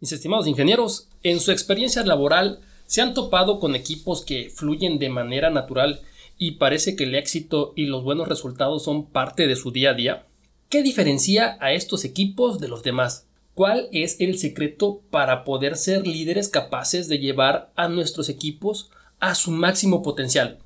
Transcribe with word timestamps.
Mis 0.00 0.12
estimados 0.12 0.46
ingenieros, 0.46 1.08
en 1.24 1.40
su 1.40 1.50
experiencia 1.50 2.04
laboral 2.04 2.60
se 2.86 3.02
han 3.02 3.14
topado 3.14 3.58
con 3.58 3.74
equipos 3.74 4.24
que 4.24 4.48
fluyen 4.48 5.00
de 5.00 5.08
manera 5.08 5.50
natural 5.50 6.00
y 6.38 6.52
parece 6.52 6.94
que 6.94 7.04
el 7.04 7.16
éxito 7.16 7.72
y 7.74 7.86
los 7.86 8.04
buenos 8.04 8.28
resultados 8.28 8.84
son 8.84 9.06
parte 9.06 9.48
de 9.48 9.56
su 9.56 9.72
día 9.72 9.90
a 9.90 9.94
día. 9.94 10.26
¿Qué 10.68 10.84
diferencia 10.84 11.58
a 11.60 11.72
estos 11.72 12.04
equipos 12.04 12.60
de 12.60 12.68
los 12.68 12.84
demás? 12.84 13.26
¿Cuál 13.54 13.88
es 13.90 14.20
el 14.20 14.38
secreto 14.38 15.00
para 15.10 15.42
poder 15.42 15.76
ser 15.76 16.06
líderes 16.06 16.48
capaces 16.48 17.08
de 17.08 17.18
llevar 17.18 17.72
a 17.74 17.88
nuestros 17.88 18.28
equipos 18.28 18.90
a 19.18 19.34
su 19.34 19.50
máximo 19.50 20.04
potencial? 20.04 20.58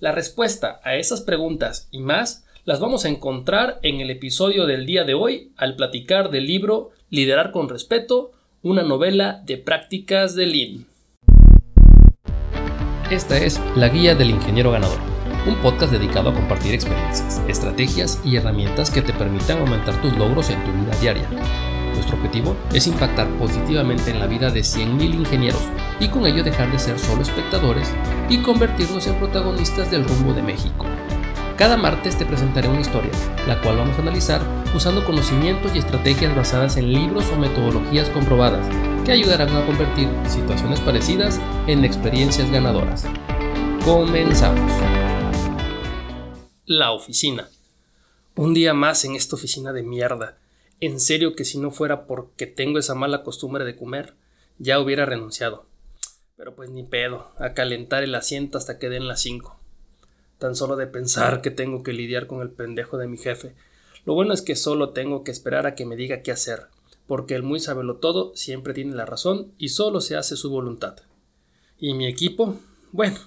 La 0.00 0.12
respuesta 0.12 0.80
a 0.82 0.96
esas 0.96 1.20
preguntas 1.20 1.88
y 1.90 1.98
más 1.98 2.46
las 2.64 2.80
vamos 2.80 3.04
a 3.04 3.08
encontrar 3.08 3.80
en 3.82 4.00
el 4.00 4.10
episodio 4.10 4.64
del 4.64 4.86
día 4.86 5.04
de 5.04 5.12
hoy 5.12 5.52
al 5.58 5.76
platicar 5.76 6.30
del 6.30 6.46
libro 6.46 6.90
Liderar 7.10 7.52
con 7.52 7.68
respeto 7.68 8.32
una 8.62 8.82
novela 8.82 9.40
de 9.46 9.56
prácticas 9.56 10.34
de 10.34 10.46
Lean. 10.46 10.86
Esta 13.08 13.38
es 13.38 13.60
La 13.76 13.88
Guía 13.88 14.16
del 14.16 14.30
Ingeniero 14.30 14.72
Ganador, 14.72 14.98
un 15.46 15.54
podcast 15.56 15.92
dedicado 15.92 16.30
a 16.30 16.34
compartir 16.34 16.74
experiencias, 16.74 17.40
estrategias 17.46 18.20
y 18.24 18.34
herramientas 18.36 18.90
que 18.90 19.00
te 19.00 19.12
permitan 19.12 19.60
aumentar 19.60 20.00
tus 20.02 20.12
logros 20.18 20.50
en 20.50 20.62
tu 20.64 20.72
vida 20.72 20.90
diaria. 21.00 21.28
Nuestro 21.94 22.16
objetivo 22.16 22.56
es 22.72 22.88
impactar 22.88 23.28
positivamente 23.38 24.10
en 24.10 24.18
la 24.18 24.26
vida 24.26 24.50
de 24.50 24.60
100.000 24.60 25.14
ingenieros 25.14 25.62
y 26.00 26.08
con 26.08 26.26
ello 26.26 26.42
dejar 26.42 26.70
de 26.72 26.80
ser 26.80 26.98
solo 26.98 27.22
espectadores 27.22 27.88
y 28.28 28.38
convertirnos 28.38 29.06
en 29.06 29.14
protagonistas 29.20 29.88
del 29.90 30.04
rumbo 30.04 30.32
de 30.34 30.42
México. 30.42 30.84
Cada 31.58 31.76
martes 31.76 32.16
te 32.16 32.24
presentaré 32.24 32.68
una 32.68 32.82
historia, 32.82 33.10
la 33.48 33.60
cual 33.60 33.78
vamos 33.78 33.98
a 33.98 34.02
analizar 34.02 34.40
usando 34.76 35.04
conocimientos 35.04 35.74
y 35.74 35.78
estrategias 35.78 36.36
basadas 36.36 36.76
en 36.76 36.92
libros 36.92 37.28
o 37.32 37.36
metodologías 37.36 38.08
comprobadas 38.10 38.64
que 39.04 39.10
ayudarán 39.10 39.48
a 39.56 39.66
convertir 39.66 40.08
situaciones 40.28 40.80
parecidas 40.80 41.40
en 41.66 41.84
experiencias 41.84 42.48
ganadoras. 42.52 43.06
Comenzamos. 43.84 44.70
La 46.64 46.92
oficina. 46.92 47.48
Un 48.36 48.54
día 48.54 48.72
más 48.72 49.04
en 49.04 49.16
esta 49.16 49.34
oficina 49.34 49.72
de 49.72 49.82
mierda. 49.82 50.38
En 50.78 51.00
serio 51.00 51.34
que 51.34 51.44
si 51.44 51.58
no 51.58 51.72
fuera 51.72 52.06
porque 52.06 52.46
tengo 52.46 52.78
esa 52.78 52.94
mala 52.94 53.24
costumbre 53.24 53.64
de 53.64 53.74
comer, 53.74 54.14
ya 54.58 54.78
hubiera 54.78 55.06
renunciado. 55.06 55.66
Pero 56.36 56.54
pues 56.54 56.70
ni 56.70 56.84
pedo, 56.84 57.32
a 57.36 57.52
calentar 57.52 58.04
el 58.04 58.14
asiento 58.14 58.58
hasta 58.58 58.78
que 58.78 58.88
den 58.88 59.08
las 59.08 59.20
5 59.22 59.57
tan 60.38 60.56
solo 60.56 60.76
de 60.76 60.86
pensar 60.86 61.42
que 61.42 61.50
tengo 61.50 61.82
que 61.82 61.92
lidiar 61.92 62.26
con 62.26 62.40
el 62.40 62.50
pendejo 62.50 62.96
de 62.96 63.08
mi 63.08 63.18
jefe. 63.18 63.54
Lo 64.04 64.14
bueno 64.14 64.32
es 64.32 64.42
que 64.42 64.56
solo 64.56 64.90
tengo 64.90 65.24
que 65.24 65.30
esperar 65.30 65.66
a 65.66 65.74
que 65.74 65.84
me 65.84 65.96
diga 65.96 66.22
qué 66.22 66.30
hacer, 66.30 66.66
porque 67.06 67.34
el 67.34 67.42
muy 67.42 67.60
sabelo 67.60 67.96
todo 67.96 68.34
siempre 68.34 68.74
tiene 68.74 68.94
la 68.94 69.04
razón 69.04 69.52
y 69.58 69.70
solo 69.70 70.00
se 70.00 70.16
hace 70.16 70.36
su 70.36 70.50
voluntad. 70.50 70.96
¿Y 71.78 71.94
mi 71.94 72.06
equipo? 72.06 72.56
Bueno, 72.92 73.18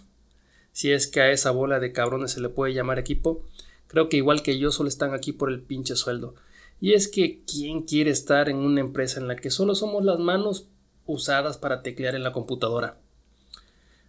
si 0.71 0.91
es 0.91 1.07
que 1.07 1.21
a 1.21 1.31
esa 1.31 1.51
bola 1.51 1.79
de 1.79 1.91
cabrones 1.91 2.31
se 2.31 2.41
le 2.41 2.49
puede 2.49 2.73
llamar 2.73 2.97
equipo, 2.97 3.45
creo 3.87 4.09
que 4.09 4.17
igual 4.17 4.41
que 4.41 4.57
yo 4.57 4.71
solo 4.71 4.89
están 4.89 5.13
aquí 5.13 5.33
por 5.33 5.51
el 5.51 5.61
pinche 5.61 5.95
sueldo. 5.95 6.35
Y 6.79 6.93
es 6.93 7.07
que 7.07 7.43
¿quién 7.45 7.83
quiere 7.83 8.09
estar 8.09 8.49
en 8.49 8.57
una 8.57 8.81
empresa 8.81 9.19
en 9.19 9.27
la 9.27 9.35
que 9.35 9.51
solo 9.51 9.75
somos 9.75 10.03
las 10.03 10.17
manos 10.17 10.67
usadas 11.05 11.57
para 11.57 11.83
teclear 11.83 12.15
en 12.15 12.23
la 12.23 12.31
computadora? 12.31 12.97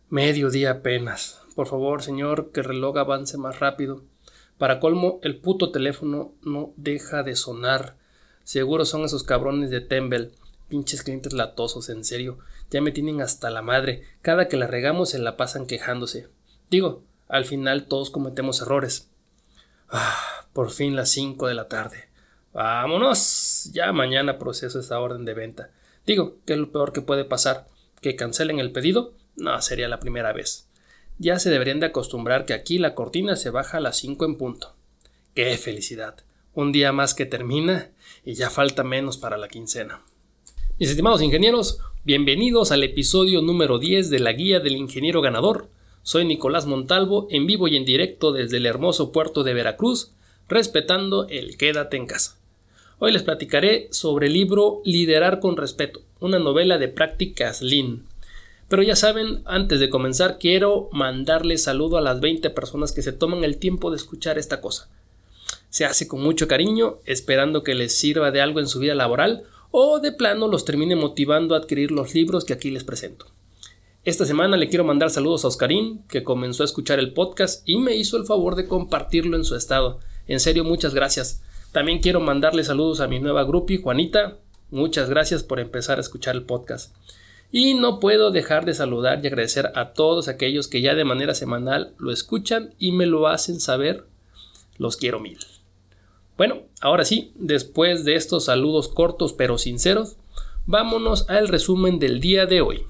Medio 0.08 0.50
día 0.50 0.70
apenas. 0.70 1.41
Por 1.54 1.66
favor, 1.66 2.02
señor, 2.02 2.50
que 2.50 2.60
el 2.60 2.66
reloj 2.66 2.96
avance 2.96 3.36
más 3.36 3.60
rápido. 3.60 4.02
Para 4.58 4.80
colmo, 4.80 5.20
el 5.22 5.40
puto 5.40 5.70
teléfono 5.70 6.32
no 6.42 6.72
deja 6.76 7.22
de 7.22 7.36
sonar. 7.36 7.96
Seguro 8.44 8.84
son 8.84 9.04
esos 9.04 9.22
cabrones 9.22 9.70
de 9.70 9.80
Tembel. 9.80 10.32
Pinches 10.68 11.02
clientes 11.02 11.32
latosos, 11.32 11.90
en 11.90 12.04
serio. 12.04 12.38
Ya 12.70 12.80
me 12.80 12.92
tienen 12.92 13.20
hasta 13.20 13.50
la 13.50 13.60
madre. 13.60 14.02
Cada 14.22 14.48
que 14.48 14.56
la 14.56 14.66
regamos 14.66 15.10
se 15.10 15.18
la 15.18 15.36
pasan 15.36 15.66
quejándose. 15.66 16.28
Digo, 16.70 17.02
al 17.28 17.44
final 17.44 17.86
todos 17.86 18.10
cometemos 18.10 18.62
errores. 18.62 19.10
Ah, 19.90 20.46
por 20.54 20.70
fin 20.70 20.96
las 20.96 21.10
cinco 21.10 21.48
de 21.48 21.54
la 21.54 21.68
tarde. 21.68 22.08
Vámonos. 22.54 23.70
Ya 23.72 23.92
mañana 23.92 24.38
proceso 24.38 24.80
esa 24.80 25.00
orden 25.00 25.26
de 25.26 25.34
venta. 25.34 25.70
Digo, 26.06 26.38
¿qué 26.46 26.54
es 26.54 26.58
lo 26.58 26.72
peor 26.72 26.92
que 26.92 27.02
puede 27.02 27.24
pasar? 27.24 27.66
¿Que 28.00 28.16
cancelen 28.16 28.58
el 28.58 28.72
pedido? 28.72 29.14
No, 29.36 29.60
sería 29.60 29.88
la 29.88 30.00
primera 30.00 30.32
vez 30.32 30.71
ya 31.22 31.38
se 31.38 31.50
deberían 31.50 31.78
de 31.78 31.86
acostumbrar 31.86 32.46
que 32.46 32.52
aquí 32.52 32.78
la 32.78 32.96
cortina 32.96 33.36
se 33.36 33.50
baja 33.50 33.76
a 33.76 33.80
las 33.80 33.96
5 33.98 34.24
en 34.24 34.36
punto. 34.36 34.74
¡Qué 35.34 35.56
felicidad! 35.56 36.16
Un 36.52 36.72
día 36.72 36.90
más 36.90 37.14
que 37.14 37.26
termina 37.26 37.92
y 38.24 38.34
ya 38.34 38.50
falta 38.50 38.82
menos 38.82 39.18
para 39.18 39.38
la 39.38 39.46
quincena. 39.46 40.02
Mis 40.80 40.90
estimados 40.90 41.22
ingenieros, 41.22 41.78
bienvenidos 42.02 42.72
al 42.72 42.82
episodio 42.82 43.40
número 43.40 43.78
10 43.78 44.10
de 44.10 44.18
la 44.18 44.32
Guía 44.32 44.58
del 44.58 44.74
Ingeniero 44.74 45.20
Ganador. 45.20 45.68
Soy 46.02 46.24
Nicolás 46.24 46.66
Montalvo, 46.66 47.28
en 47.30 47.46
vivo 47.46 47.68
y 47.68 47.76
en 47.76 47.84
directo 47.84 48.32
desde 48.32 48.56
el 48.56 48.66
hermoso 48.66 49.12
puerto 49.12 49.44
de 49.44 49.54
Veracruz, 49.54 50.10
respetando 50.48 51.28
el 51.28 51.56
quédate 51.56 51.96
en 51.96 52.06
casa. 52.06 52.36
Hoy 52.98 53.12
les 53.12 53.22
platicaré 53.22 53.86
sobre 53.92 54.26
el 54.26 54.32
libro 54.32 54.82
Liderar 54.84 55.38
con 55.38 55.56
Respeto, 55.56 56.02
una 56.18 56.40
novela 56.40 56.78
de 56.78 56.88
prácticas 56.88 57.62
Lean, 57.62 58.08
pero 58.72 58.82
ya 58.82 58.96
saben, 58.96 59.42
antes 59.44 59.80
de 59.80 59.90
comenzar 59.90 60.38
quiero 60.38 60.88
mandarle 60.92 61.58
saludo 61.58 61.98
a 61.98 62.00
las 62.00 62.20
20 62.20 62.48
personas 62.48 62.92
que 62.92 63.02
se 63.02 63.12
toman 63.12 63.44
el 63.44 63.58
tiempo 63.58 63.90
de 63.90 63.98
escuchar 63.98 64.38
esta 64.38 64.62
cosa. 64.62 64.88
Se 65.68 65.84
hace 65.84 66.08
con 66.08 66.22
mucho 66.22 66.48
cariño, 66.48 66.96
esperando 67.04 67.64
que 67.64 67.74
les 67.74 67.94
sirva 67.94 68.30
de 68.30 68.40
algo 68.40 68.60
en 68.60 68.68
su 68.68 68.78
vida 68.78 68.94
laboral 68.94 69.42
o 69.72 70.00
de 70.00 70.10
plano 70.10 70.48
los 70.48 70.64
termine 70.64 70.96
motivando 70.96 71.54
a 71.54 71.58
adquirir 71.58 71.90
los 71.90 72.14
libros 72.14 72.46
que 72.46 72.54
aquí 72.54 72.70
les 72.70 72.82
presento. 72.82 73.26
Esta 74.04 74.24
semana 74.24 74.56
le 74.56 74.70
quiero 74.70 74.84
mandar 74.84 75.10
saludos 75.10 75.44
a 75.44 75.48
Oscarín, 75.48 76.04
que 76.08 76.24
comenzó 76.24 76.62
a 76.62 76.64
escuchar 76.64 76.98
el 76.98 77.12
podcast 77.12 77.68
y 77.68 77.76
me 77.76 77.94
hizo 77.96 78.16
el 78.16 78.24
favor 78.24 78.56
de 78.56 78.68
compartirlo 78.68 79.36
en 79.36 79.44
su 79.44 79.54
estado. 79.54 80.00
En 80.26 80.40
serio, 80.40 80.64
muchas 80.64 80.94
gracias. 80.94 81.42
También 81.72 81.98
quiero 81.98 82.20
mandarle 82.20 82.64
saludos 82.64 83.00
a 83.00 83.06
mi 83.06 83.20
nueva 83.20 83.44
grupi, 83.44 83.76
Juanita. 83.76 84.38
Muchas 84.70 85.10
gracias 85.10 85.42
por 85.42 85.60
empezar 85.60 85.98
a 85.98 86.00
escuchar 86.00 86.36
el 86.36 86.44
podcast. 86.44 86.94
Y 87.54 87.74
no 87.74 88.00
puedo 88.00 88.30
dejar 88.30 88.64
de 88.64 88.72
saludar 88.72 89.22
y 89.22 89.26
agradecer 89.26 89.72
a 89.74 89.92
todos 89.92 90.26
aquellos 90.26 90.68
que 90.68 90.80
ya 90.80 90.94
de 90.94 91.04
manera 91.04 91.34
semanal 91.34 91.94
lo 91.98 92.10
escuchan 92.10 92.74
y 92.78 92.92
me 92.92 93.04
lo 93.04 93.28
hacen 93.28 93.60
saber. 93.60 94.06
Los 94.78 94.96
quiero 94.96 95.20
mil. 95.20 95.38
Bueno, 96.38 96.62
ahora 96.80 97.04
sí, 97.04 97.30
después 97.34 98.06
de 98.06 98.14
estos 98.14 98.46
saludos 98.46 98.88
cortos 98.88 99.34
pero 99.34 99.58
sinceros, 99.58 100.16
vámonos 100.64 101.28
al 101.28 101.46
resumen 101.48 101.98
del 101.98 102.20
día 102.20 102.46
de 102.46 102.62
hoy. 102.62 102.84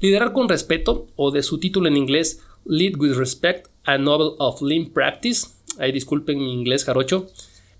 Liderar 0.00 0.32
con 0.32 0.48
respeto, 0.48 1.06
o 1.14 1.30
de 1.30 1.44
su 1.44 1.60
título 1.60 1.86
en 1.86 1.96
inglés 1.96 2.42
Lead 2.64 2.96
with 2.96 3.14
Respect, 3.14 3.68
a 3.84 3.96
Novel 3.96 4.32
of 4.38 4.60
Lean 4.60 4.86
Practice, 4.86 5.46
ahí 5.78 5.92
disculpen 5.92 6.38
mi 6.38 6.52
inglés 6.52 6.84
jarocho, 6.84 7.28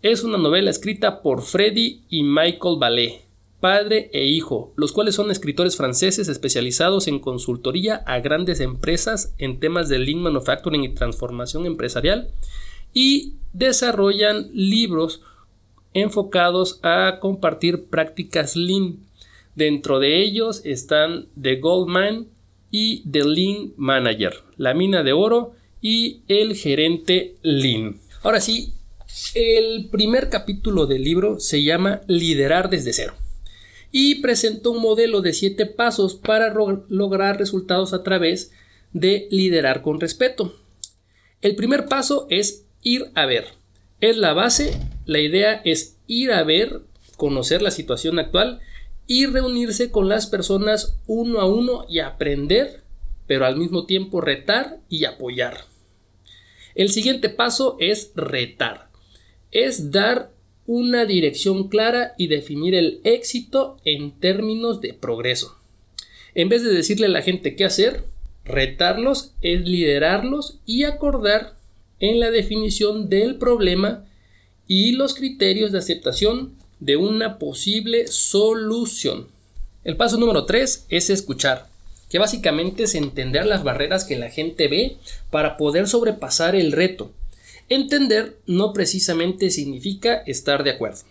es 0.00 0.22
una 0.22 0.38
novela 0.38 0.70
escrita 0.70 1.22
por 1.22 1.42
Freddy 1.42 2.02
y 2.08 2.22
Michael 2.22 2.76
Ballet 2.78 3.29
padre 3.60 4.10
e 4.12 4.24
hijo, 4.24 4.72
los 4.76 4.92
cuales 4.92 5.14
son 5.14 5.30
escritores 5.30 5.76
franceses 5.76 6.28
especializados 6.28 7.06
en 7.06 7.20
consultoría 7.20 7.96
a 8.06 8.18
grandes 8.20 8.60
empresas 8.60 9.34
en 9.38 9.60
temas 9.60 9.88
de 9.88 9.98
Lean 9.98 10.22
Manufacturing 10.22 10.82
y 10.82 10.94
transformación 10.94 11.66
empresarial 11.66 12.30
y 12.94 13.34
desarrollan 13.52 14.48
libros 14.52 15.22
enfocados 15.92 16.80
a 16.82 17.18
compartir 17.20 17.84
prácticas 17.84 18.56
Lean. 18.56 18.98
Dentro 19.54 19.98
de 19.98 20.22
ellos 20.22 20.62
están 20.64 21.26
The 21.40 21.56
Goldman 21.56 22.28
y 22.70 23.08
The 23.10 23.24
Lean 23.24 23.72
Manager, 23.76 24.34
la 24.56 24.74
mina 24.74 25.02
de 25.02 25.12
oro 25.12 25.52
y 25.82 26.22
el 26.28 26.56
gerente 26.56 27.36
Lean. 27.42 28.00
Ahora 28.22 28.40
sí, 28.40 28.72
el 29.34 29.88
primer 29.90 30.30
capítulo 30.30 30.86
del 30.86 31.04
libro 31.04 31.40
se 31.40 31.62
llama 31.62 32.00
Liderar 32.06 32.70
desde 32.70 32.92
cero 32.92 33.14
y 33.92 34.16
presentó 34.16 34.72
un 34.72 34.80
modelo 34.80 35.20
de 35.20 35.32
siete 35.32 35.66
pasos 35.66 36.14
para 36.14 36.54
lograr 36.88 37.38
resultados 37.38 37.92
a 37.92 38.02
través 38.02 38.52
de 38.92 39.28
liderar 39.30 39.82
con 39.82 40.00
respeto. 40.00 40.54
El 41.40 41.56
primer 41.56 41.86
paso 41.86 42.26
es 42.30 42.66
ir 42.82 43.10
a 43.14 43.26
ver. 43.26 43.46
Es 44.00 44.16
la 44.16 44.32
base, 44.32 44.78
la 45.06 45.20
idea 45.20 45.60
es 45.64 45.96
ir 46.06 46.32
a 46.32 46.42
ver, 46.44 46.82
conocer 47.16 47.62
la 47.62 47.70
situación 47.70 48.18
actual 48.18 48.60
y 49.06 49.26
reunirse 49.26 49.90
con 49.90 50.08
las 50.08 50.26
personas 50.26 50.98
uno 51.06 51.40
a 51.40 51.46
uno 51.46 51.84
y 51.88 51.98
aprender, 51.98 52.84
pero 53.26 53.44
al 53.44 53.56
mismo 53.56 53.86
tiempo 53.86 54.20
retar 54.20 54.78
y 54.88 55.04
apoyar. 55.04 55.64
El 56.74 56.90
siguiente 56.90 57.28
paso 57.28 57.76
es 57.80 58.12
retar. 58.14 58.90
Es 59.50 59.90
dar 59.90 60.30
una 60.72 61.04
dirección 61.04 61.66
clara 61.66 62.14
y 62.16 62.28
definir 62.28 62.76
el 62.76 63.00
éxito 63.02 63.78
en 63.84 64.12
términos 64.12 64.80
de 64.80 64.94
progreso. 64.94 65.58
En 66.36 66.48
vez 66.48 66.62
de 66.62 66.72
decirle 66.72 67.06
a 67.06 67.08
la 67.08 67.22
gente 67.22 67.56
qué 67.56 67.64
hacer, 67.64 68.04
retarlos 68.44 69.34
es 69.42 69.62
liderarlos 69.62 70.60
y 70.66 70.84
acordar 70.84 71.56
en 71.98 72.20
la 72.20 72.30
definición 72.30 73.08
del 73.08 73.34
problema 73.34 74.04
y 74.68 74.92
los 74.92 75.14
criterios 75.14 75.72
de 75.72 75.78
aceptación 75.78 76.54
de 76.78 76.96
una 76.96 77.40
posible 77.40 78.06
solución. 78.06 79.26
El 79.82 79.96
paso 79.96 80.18
número 80.18 80.44
3 80.44 80.86
es 80.88 81.10
escuchar, 81.10 81.66
que 82.08 82.20
básicamente 82.20 82.84
es 82.84 82.94
entender 82.94 83.44
las 83.44 83.64
barreras 83.64 84.04
que 84.04 84.16
la 84.16 84.30
gente 84.30 84.68
ve 84.68 84.98
para 85.32 85.56
poder 85.56 85.88
sobrepasar 85.88 86.54
el 86.54 86.70
reto. 86.70 87.10
Entender 87.72 88.40
no 88.46 88.72
precisamente 88.72 89.48
significa 89.48 90.16
estar 90.26 90.64
de 90.64 90.70
acuerdo. 90.70 91.02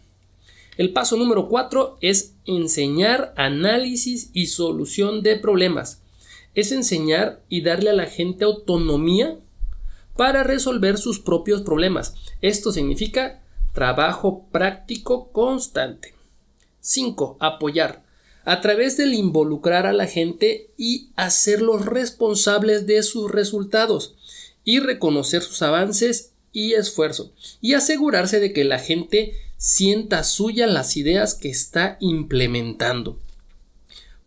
El 0.76 0.92
paso 0.92 1.16
número 1.16 1.48
4 1.48 1.98
es 2.02 2.34
enseñar 2.46 3.34
análisis 3.38 4.30
y 4.34 4.48
solución 4.48 5.24
de 5.24 5.38
problemas. 5.38 6.02
Es 6.56 6.74
enseñar 6.74 7.42
y 7.48 7.62
darle 7.62 7.92
a 7.92 7.94
la 7.94 8.08
gente 8.08 8.44
autonomía 8.44 9.40
para 10.18 10.44
resolver 10.44 10.98
sus 10.98 11.20
propios 11.20 11.62
problemas. 11.62 12.16
Esto 12.42 12.74
significa 12.74 13.42
trabajo 13.74 14.46
práctico 14.52 15.32
constante. 15.32 16.14
5. 16.82 17.38
Apoyar. 17.40 18.04
A 18.44 18.60
través 18.60 18.98
del 18.98 19.14
involucrar 19.14 19.86
a 19.86 19.94
la 19.94 20.08
gente 20.08 20.72
y 20.76 21.08
hacerlos 21.16 21.86
responsables 21.86 22.86
de 22.86 23.02
sus 23.04 23.32
resultados 23.32 24.16
y 24.66 24.82
reconocer 24.82 25.42
sus 25.42 25.62
avances 25.62 26.34
y 26.52 26.74
esfuerzo 26.74 27.34
y 27.62 27.74
asegurarse 27.74 28.40
de 28.40 28.54
que 28.54 28.64
la 28.64 28.80
gente 28.80 29.34
sienta 29.58 30.24
suya 30.24 30.68
las 30.68 30.98
ideas 30.98 31.36
que 31.36 31.50
está 31.50 31.98
implementando. 32.00 33.20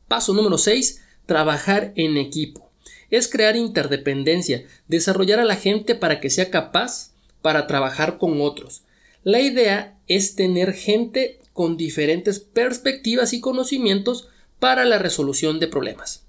Paso 0.08 0.34
número 0.34 0.58
6. 0.58 1.00
Trabajar 1.26 1.92
en 1.96 2.16
equipo. 2.18 2.70
Es 3.10 3.28
crear 3.28 3.56
interdependencia, 3.56 4.64
desarrollar 4.88 5.40
a 5.40 5.44
la 5.44 5.56
gente 5.56 5.94
para 5.94 6.20
que 6.20 6.30
sea 6.30 6.50
capaz 6.50 7.12
para 7.40 7.66
trabajar 7.66 8.18
con 8.18 8.40
otros. 8.40 8.82
La 9.24 9.40
idea 9.40 9.98
es 10.08 10.34
tener 10.34 10.72
gente 10.72 11.40
con 11.52 11.76
diferentes 11.76 12.40
perspectivas 12.40 13.32
y 13.32 13.40
conocimientos 13.40 14.28
para 14.58 14.84
la 14.84 14.98
resolución 14.98 15.60
de 15.60 15.68
problemas. 15.68 16.21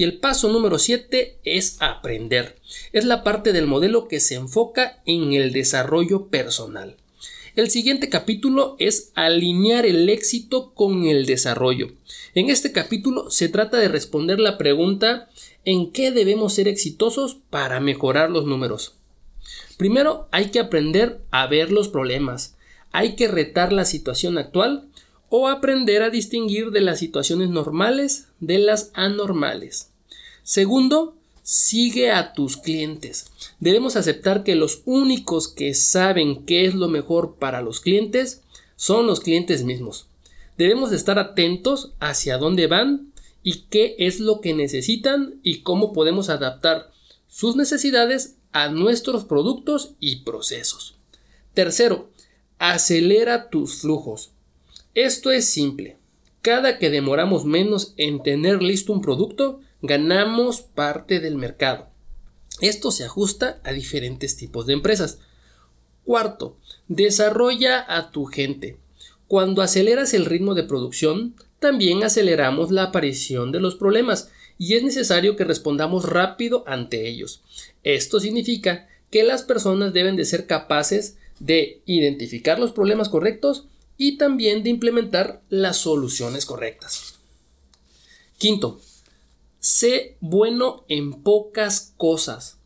Y 0.00 0.02
el 0.02 0.16
paso 0.16 0.48
número 0.48 0.78
7 0.78 1.40
es 1.44 1.76
aprender. 1.80 2.56
Es 2.94 3.04
la 3.04 3.22
parte 3.22 3.52
del 3.52 3.66
modelo 3.66 4.08
que 4.08 4.18
se 4.18 4.34
enfoca 4.34 5.02
en 5.04 5.34
el 5.34 5.52
desarrollo 5.52 6.28
personal. 6.28 6.96
El 7.54 7.68
siguiente 7.68 8.08
capítulo 8.08 8.76
es 8.78 9.12
alinear 9.14 9.84
el 9.84 10.08
éxito 10.08 10.72
con 10.72 11.04
el 11.04 11.26
desarrollo. 11.26 11.92
En 12.34 12.48
este 12.48 12.72
capítulo 12.72 13.30
se 13.30 13.50
trata 13.50 13.76
de 13.76 13.88
responder 13.88 14.40
la 14.40 14.56
pregunta 14.56 15.28
¿en 15.66 15.92
qué 15.92 16.10
debemos 16.10 16.54
ser 16.54 16.66
exitosos 16.66 17.36
para 17.50 17.78
mejorar 17.78 18.30
los 18.30 18.46
números? 18.46 18.94
Primero 19.76 20.28
hay 20.30 20.46
que 20.46 20.60
aprender 20.60 21.20
a 21.30 21.46
ver 21.46 21.70
los 21.70 21.88
problemas, 21.88 22.56
hay 22.90 23.16
que 23.16 23.28
retar 23.28 23.70
la 23.70 23.84
situación 23.84 24.38
actual 24.38 24.88
o 25.28 25.46
aprender 25.46 26.02
a 26.02 26.08
distinguir 26.08 26.70
de 26.70 26.80
las 26.80 26.98
situaciones 26.98 27.50
normales 27.50 28.28
de 28.40 28.60
las 28.60 28.92
anormales. 28.94 29.89
Segundo, 30.50 31.14
sigue 31.44 32.10
a 32.10 32.32
tus 32.32 32.56
clientes. 32.56 33.26
Debemos 33.60 33.94
aceptar 33.94 34.42
que 34.42 34.56
los 34.56 34.82
únicos 34.84 35.46
que 35.46 35.74
saben 35.74 36.44
qué 36.44 36.64
es 36.64 36.74
lo 36.74 36.88
mejor 36.88 37.36
para 37.36 37.62
los 37.62 37.78
clientes 37.78 38.42
son 38.74 39.06
los 39.06 39.20
clientes 39.20 39.62
mismos. 39.62 40.08
Debemos 40.58 40.90
estar 40.90 41.20
atentos 41.20 41.92
hacia 42.00 42.36
dónde 42.36 42.66
van 42.66 43.12
y 43.44 43.66
qué 43.70 43.94
es 44.00 44.18
lo 44.18 44.40
que 44.40 44.52
necesitan 44.52 45.38
y 45.44 45.60
cómo 45.60 45.92
podemos 45.92 46.30
adaptar 46.30 46.90
sus 47.28 47.54
necesidades 47.54 48.34
a 48.50 48.70
nuestros 48.70 49.26
productos 49.26 49.92
y 50.00 50.22
procesos. 50.22 50.96
Tercero, 51.54 52.10
acelera 52.58 53.50
tus 53.50 53.82
flujos. 53.82 54.32
Esto 54.96 55.30
es 55.30 55.44
simple. 55.44 55.96
Cada 56.42 56.80
que 56.80 56.90
demoramos 56.90 57.44
menos 57.44 57.94
en 57.96 58.20
tener 58.24 58.64
listo 58.64 58.92
un 58.92 59.00
producto, 59.00 59.60
ganamos 59.82 60.60
parte 60.62 61.20
del 61.20 61.36
mercado. 61.36 61.88
Esto 62.60 62.90
se 62.90 63.04
ajusta 63.04 63.60
a 63.64 63.72
diferentes 63.72 64.36
tipos 64.36 64.66
de 64.66 64.74
empresas. 64.74 65.18
Cuarto, 66.04 66.56
desarrolla 66.88 67.84
a 67.88 68.10
tu 68.10 68.26
gente. 68.26 68.76
Cuando 69.28 69.62
aceleras 69.62 70.12
el 70.12 70.26
ritmo 70.26 70.54
de 70.54 70.64
producción, 70.64 71.34
también 71.58 72.02
aceleramos 72.02 72.70
la 72.70 72.84
aparición 72.84 73.52
de 73.52 73.60
los 73.60 73.76
problemas 73.76 74.30
y 74.58 74.74
es 74.74 74.82
necesario 74.82 75.36
que 75.36 75.44
respondamos 75.44 76.04
rápido 76.04 76.64
ante 76.66 77.08
ellos. 77.08 77.42
Esto 77.82 78.20
significa 78.20 78.88
que 79.10 79.22
las 79.22 79.42
personas 79.42 79.92
deben 79.92 80.16
de 80.16 80.24
ser 80.24 80.46
capaces 80.46 81.16
de 81.38 81.80
identificar 81.86 82.58
los 82.58 82.72
problemas 82.72 83.08
correctos 83.08 83.66
y 83.96 84.18
también 84.18 84.62
de 84.62 84.70
implementar 84.70 85.42
las 85.48 85.78
soluciones 85.78 86.44
correctas. 86.44 87.14
Quinto, 88.38 88.80
sé 89.60 90.16
bueno 90.20 90.84
en 90.88 91.22
pocas 91.22 91.94
cosas. 91.96 92.58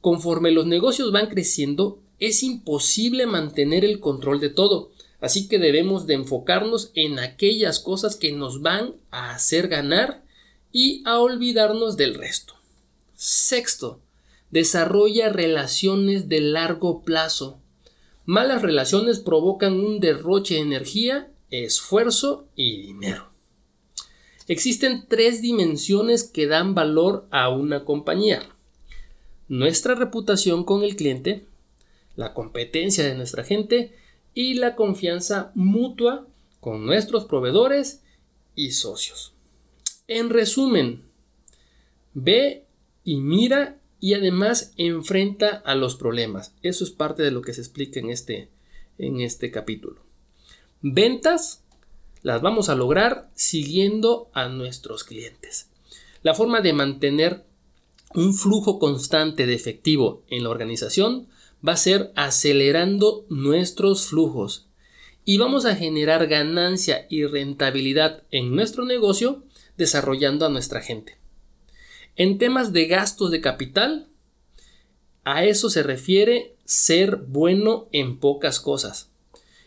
Conforme 0.00 0.52
los 0.52 0.66
negocios 0.66 1.12
van 1.12 1.28
creciendo, 1.28 1.98
es 2.18 2.42
imposible 2.42 3.26
mantener 3.26 3.84
el 3.84 4.00
control 4.00 4.40
de 4.40 4.48
todo, 4.48 4.92
así 5.20 5.48
que 5.48 5.58
debemos 5.58 6.06
de 6.06 6.14
enfocarnos 6.14 6.92
en 6.94 7.18
aquellas 7.18 7.80
cosas 7.80 8.16
que 8.16 8.32
nos 8.32 8.62
van 8.62 8.94
a 9.10 9.34
hacer 9.34 9.68
ganar 9.68 10.24
y 10.72 11.02
a 11.04 11.18
olvidarnos 11.18 11.96
del 11.96 12.14
resto. 12.14 12.54
Sexto, 13.14 14.00
desarrolla 14.50 15.30
relaciones 15.30 16.28
de 16.28 16.40
largo 16.40 17.02
plazo. 17.02 17.60
Malas 18.24 18.62
relaciones 18.62 19.18
provocan 19.18 19.74
un 19.74 20.00
derroche 20.00 20.54
de 20.54 20.60
energía, 20.60 21.32
esfuerzo 21.50 22.46
y 22.54 22.82
dinero. 22.82 23.35
Existen 24.48 25.06
tres 25.08 25.42
dimensiones 25.42 26.24
que 26.24 26.46
dan 26.46 26.74
valor 26.74 27.26
a 27.30 27.48
una 27.48 27.84
compañía. 27.84 28.48
Nuestra 29.48 29.94
reputación 29.94 30.64
con 30.64 30.84
el 30.84 30.94
cliente, 30.94 31.44
la 32.14 32.32
competencia 32.32 33.04
de 33.04 33.14
nuestra 33.14 33.42
gente 33.42 33.94
y 34.34 34.54
la 34.54 34.76
confianza 34.76 35.50
mutua 35.54 36.26
con 36.60 36.86
nuestros 36.86 37.24
proveedores 37.24 38.02
y 38.54 38.70
socios. 38.70 39.32
En 40.08 40.30
resumen, 40.30 41.02
ve 42.14 42.64
y 43.04 43.16
mira 43.16 43.78
y 44.00 44.14
además 44.14 44.72
enfrenta 44.76 45.48
a 45.48 45.74
los 45.74 45.96
problemas. 45.96 46.54
Eso 46.62 46.84
es 46.84 46.90
parte 46.90 47.22
de 47.22 47.30
lo 47.30 47.42
que 47.42 47.52
se 47.52 47.60
explica 47.60 47.98
en 47.98 48.10
este, 48.10 48.48
en 48.98 49.20
este 49.20 49.50
capítulo. 49.50 50.00
Ventas 50.82 51.64
las 52.26 52.42
vamos 52.42 52.68
a 52.70 52.74
lograr 52.74 53.30
siguiendo 53.34 54.30
a 54.32 54.48
nuestros 54.48 55.04
clientes. 55.04 55.70
La 56.24 56.34
forma 56.34 56.60
de 56.60 56.72
mantener 56.72 57.44
un 58.16 58.34
flujo 58.34 58.80
constante 58.80 59.46
de 59.46 59.54
efectivo 59.54 60.24
en 60.26 60.42
la 60.42 60.50
organización 60.50 61.28
va 61.66 61.74
a 61.74 61.76
ser 61.76 62.10
acelerando 62.16 63.26
nuestros 63.28 64.08
flujos 64.08 64.66
y 65.24 65.38
vamos 65.38 65.66
a 65.66 65.76
generar 65.76 66.26
ganancia 66.26 67.06
y 67.08 67.24
rentabilidad 67.26 68.24
en 68.32 68.56
nuestro 68.56 68.84
negocio 68.84 69.44
desarrollando 69.76 70.46
a 70.46 70.50
nuestra 70.50 70.80
gente. 70.80 71.18
En 72.16 72.38
temas 72.38 72.72
de 72.72 72.86
gastos 72.86 73.30
de 73.30 73.40
capital, 73.40 74.08
a 75.22 75.44
eso 75.44 75.70
se 75.70 75.84
refiere 75.84 76.56
ser 76.64 77.18
bueno 77.18 77.86
en 77.92 78.18
pocas 78.18 78.58
cosas. 78.58 79.12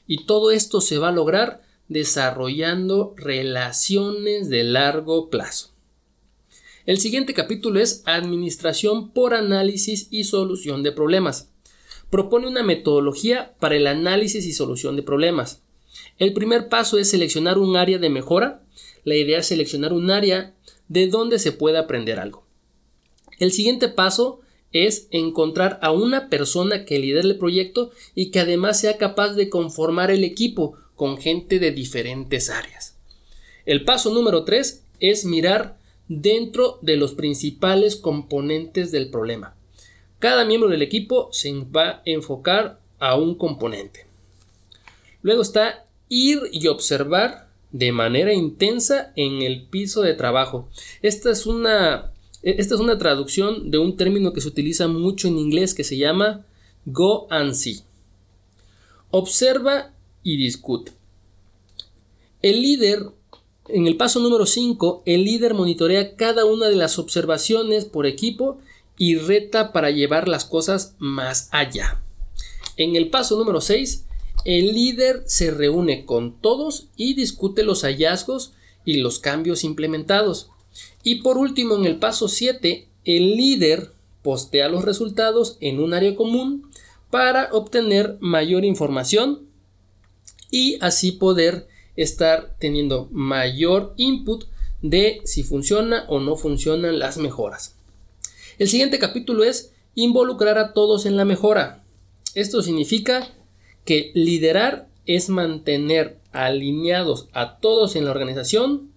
Y 0.06 0.26
todo 0.26 0.52
esto 0.52 0.82
se 0.82 0.98
va 0.98 1.08
a 1.08 1.14
lograr 1.14 1.69
desarrollando 1.90 3.14
relaciones 3.18 4.50
de 4.50 4.64
largo 4.64 5.30
plazo. 5.30 5.72
El 6.86 7.00
siguiente 7.00 7.34
capítulo 7.34 7.80
es 7.80 8.04
Administración 8.06 9.12
por 9.12 9.34
análisis 9.34 10.08
y 10.10 10.24
solución 10.24 10.82
de 10.82 10.92
problemas. 10.92 11.52
Propone 12.10 12.48
una 12.48 12.64
metodología 12.64 13.56
para 13.60 13.76
el 13.76 13.86
análisis 13.86 14.46
y 14.46 14.54
solución 14.54 14.96
de 14.96 15.04
problemas. 15.04 15.62
El 16.18 16.34
primer 16.34 16.70
paso 16.70 16.98
es 16.98 17.10
seleccionar 17.10 17.58
un 17.58 17.76
área 17.76 17.98
de 17.98 18.10
mejora. 18.10 18.64
La 19.04 19.16
idea 19.16 19.40
es 19.40 19.48
seleccionar 19.48 19.94
un 19.94 20.10
área 20.10 20.56
de 20.88 21.08
donde 21.08 21.38
se 21.38 21.52
puede 21.52 21.78
aprender 21.78 22.20
algo. 22.20 22.46
El 23.40 23.52
siguiente 23.52 23.90
paso 23.90 24.42
es 24.72 25.08
encontrar 25.12 25.80
a 25.82 25.92
una 25.92 26.30
persona 26.30 26.86
que 26.86 27.00
lidere 27.00 27.28
el 27.28 27.38
proyecto 27.38 27.92
y 28.16 28.32
que 28.32 28.40
además 28.40 28.80
sea 28.80 28.98
capaz 28.98 29.34
de 29.34 29.50
conformar 29.50 30.12
el 30.12 30.24
equipo 30.24 30.78
con 31.00 31.18
gente 31.18 31.60
de 31.60 31.72
diferentes 31.72 32.50
áreas. 32.50 32.98
El 33.66 33.86
paso 33.86 34.14
número 34.14 34.44
3 34.44 34.84
es 35.00 35.24
mirar 35.24 35.78
dentro 36.10 36.78
de 36.82 36.98
los 36.98 37.14
principales 37.14 37.96
componentes 37.96 38.92
del 38.92 39.10
problema. 39.10 39.56
Cada 40.20 40.44
miembro 40.44 40.70
del 40.70 40.82
equipo 40.82 41.30
se 41.32 41.54
va 41.54 41.90
a 41.90 42.02
enfocar 42.04 42.82
a 43.00 43.16
un 43.16 43.36
componente. 43.36 44.08
Luego 45.22 45.42
está 45.42 45.86
ir 46.10 46.42
y 46.52 46.68
observar 46.68 47.48
de 47.72 47.94
manera 47.94 48.34
intensa 48.34 49.14
en 49.16 49.42
el 49.42 49.68
piso 49.68 50.02
de 50.02 50.16
trabajo. 50.16 50.68
Esta 51.02 51.32
es 51.32 51.46
una, 51.46 52.12
esta 52.44 52.76
es 52.76 52.82
una 52.82 52.98
traducción 52.98 53.72
de 53.72 53.78
un 53.78 53.96
término 53.96 54.34
que 54.34 54.42
se 54.42 54.50
utiliza 54.50 54.90
mucho 54.90 55.30
en 55.30 55.38
inglés 55.38 55.74
que 55.74 55.86
se 55.86 55.98
llama 55.98 56.46
go 56.86 57.26
and 57.30 57.54
see. 57.54 57.84
Observa 59.12 59.94
y 60.34 60.38
discute. 60.38 60.92
El 62.42 62.62
líder 62.62 63.12
En 63.72 63.86
el 63.86 63.98
paso 63.98 64.20
número 64.20 64.48
5, 64.48 65.04
el 65.06 65.24
líder 65.26 65.54
monitorea 65.54 66.16
cada 66.16 66.44
una 66.46 66.70
de 66.70 66.76
las 66.76 66.98
observaciones 66.98 67.86
por 67.86 68.08
equipo 68.08 68.58
y 68.98 69.16
reta 69.16 69.72
para 69.72 69.92
llevar 69.92 70.28
las 70.28 70.44
cosas 70.46 70.96
más 70.98 71.50
allá. 71.52 72.02
En 72.78 72.96
el 72.96 73.12
paso 73.12 73.38
número 73.38 73.62
6, 73.62 74.06
el 74.44 74.74
líder 74.74 75.22
se 75.28 75.52
reúne 75.52 76.06
con 76.06 76.40
todos 76.42 76.88
y 76.96 77.14
discute 77.14 77.62
los 77.62 77.84
hallazgos 77.84 78.54
y 78.86 78.98
los 78.98 79.20
cambios 79.20 79.64
implementados. 79.64 80.50
Y 81.04 81.22
por 81.22 81.38
último, 81.38 81.76
en 81.76 81.86
el 81.86 81.98
paso 81.98 82.28
7, 82.28 82.88
el 83.06 83.36
líder 83.36 83.92
postea 84.24 84.68
los 84.68 84.84
resultados 84.84 85.58
en 85.62 85.80
un 85.80 85.94
área 85.94 86.16
común 86.16 86.72
para 87.12 87.50
obtener 87.52 88.18
mayor 88.20 88.66
información 88.66 89.49
y 90.52 90.78
así 90.82 91.12
poder 91.12 91.68
estar 91.96 92.56
teniendo 92.60 93.08
mayor 93.12 93.94
input 93.98 94.46
de 94.82 95.22
si 95.26 95.44
funciona 95.44 96.06
o 96.08 96.20
no 96.20 96.36
funcionan 96.36 97.00
las 97.00 97.18
mejoras. 97.18 97.76
El 98.58 98.70
siguiente 98.70 99.00
capítulo 99.00 99.44
es 99.44 99.72
involucrar 99.96 100.58
a 100.58 100.74
todos 100.74 101.06
en 101.06 101.18
la 101.18 101.26
mejora. 101.26 101.84
Esto 102.36 102.62
significa 102.62 103.30
que 103.86 104.12
liderar 104.14 104.88
es 105.06 105.30
mantener 105.30 106.20
alineados 106.32 107.28
a 107.34 107.58
todos 107.58 107.96
en 107.96 108.06
la 108.06 108.12
organización 108.12 108.92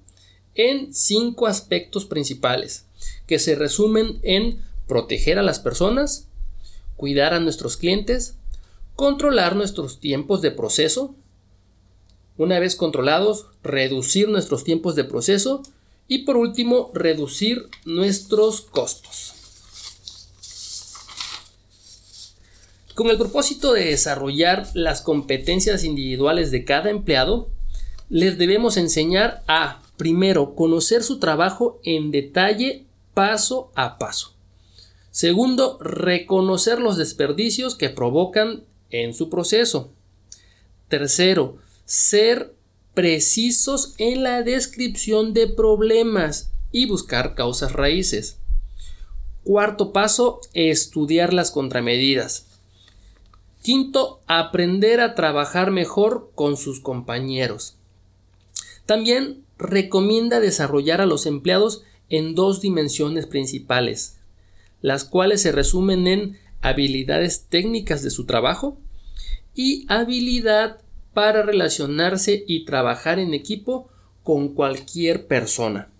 en 0.54 0.92
cinco 0.92 1.46
aspectos 1.46 2.04
principales 2.04 2.86
que 3.26 3.38
se 3.38 3.54
resumen 3.54 4.18
en 4.22 4.60
proteger 4.86 5.38
a 5.38 5.42
las 5.42 5.58
personas, 5.58 6.28
cuidar 6.96 7.32
a 7.34 7.40
nuestros 7.40 7.76
clientes, 7.76 8.36
controlar 8.94 9.56
nuestros 9.56 10.00
tiempos 10.00 10.42
de 10.42 10.50
proceso, 10.50 11.14
una 12.38 12.58
vez 12.58 12.76
controlados, 12.76 13.46
reducir 13.62 14.28
nuestros 14.28 14.64
tiempos 14.64 14.94
de 14.94 15.04
proceso 15.04 15.62
y 16.08 16.20
por 16.20 16.36
último, 16.36 16.90
reducir 16.94 17.68
nuestros 17.84 18.60
costos. 18.60 19.34
Con 22.94 23.08
el 23.08 23.16
propósito 23.16 23.72
de 23.72 23.86
desarrollar 23.86 24.68
las 24.74 25.00
competencias 25.00 25.84
individuales 25.84 26.50
de 26.50 26.64
cada 26.64 26.90
empleado, 26.90 27.48
les 28.10 28.36
debemos 28.36 28.76
enseñar 28.76 29.42
a, 29.48 29.80
primero, 29.96 30.54
conocer 30.54 31.02
su 31.02 31.18
trabajo 31.18 31.80
en 31.84 32.10
detalle 32.10 32.84
paso 33.14 33.72
a 33.74 33.96
paso. 33.96 34.34
Segundo, 35.10 35.78
reconocer 35.80 36.80
los 36.80 36.98
desperdicios 36.98 37.74
que 37.74 37.88
provocan 37.88 38.64
en 38.90 39.14
su 39.14 39.30
proceso. 39.30 39.90
Tercero, 40.88 41.56
ser 41.84 42.54
precisos 42.94 43.94
en 43.98 44.22
la 44.22 44.42
descripción 44.42 45.32
de 45.32 45.48
problemas 45.48 46.52
y 46.70 46.86
buscar 46.86 47.34
causas 47.34 47.72
raíces. 47.72 48.38
Cuarto 49.44 49.92
paso, 49.92 50.40
estudiar 50.54 51.32
las 51.32 51.50
contramedidas. 51.50 52.46
Quinto, 53.62 54.20
aprender 54.26 55.00
a 55.00 55.14
trabajar 55.14 55.70
mejor 55.70 56.32
con 56.34 56.56
sus 56.56 56.80
compañeros. 56.80 57.76
También 58.86 59.44
recomienda 59.58 60.40
desarrollar 60.40 61.00
a 61.00 61.06
los 61.06 61.26
empleados 61.26 61.82
en 62.08 62.34
dos 62.34 62.60
dimensiones 62.60 63.26
principales, 63.26 64.18
las 64.80 65.04
cuales 65.04 65.42
se 65.42 65.52
resumen 65.52 66.06
en 66.06 66.38
habilidades 66.60 67.46
técnicas 67.48 68.02
de 68.02 68.10
su 68.10 68.26
trabajo 68.26 68.76
y 69.54 69.86
habilidad 69.88 70.81
para 71.14 71.42
relacionarse 71.42 72.44
y 72.46 72.64
trabajar 72.64 73.18
en 73.18 73.34
equipo 73.34 73.88
con 74.22 74.48
cualquier 74.54 75.26
persona. 75.26 75.90